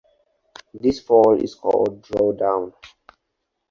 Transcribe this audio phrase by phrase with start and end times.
[0.73, 2.73] This fall is called drawdown.